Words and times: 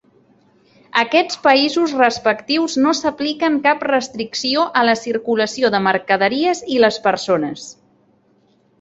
Aquests 1.01 1.37
països 1.43 1.93
respectius 1.99 2.79
no 2.87 2.95
s'apliquen 3.01 3.61
cap 3.67 3.87
restricció 3.91 4.67
a 4.81 4.85
la 4.91 4.99
circulació 5.05 5.75
de 5.77 5.85
mercaderies 5.93 6.67
i 6.79 6.83
les 6.87 7.03
persones. 7.09 7.73